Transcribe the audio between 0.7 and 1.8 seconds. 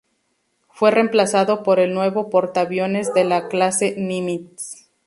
remplazado por